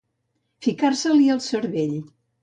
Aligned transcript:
Ficar-se-li 0.67 1.27
al 1.33 1.43
cervell. 1.49 1.93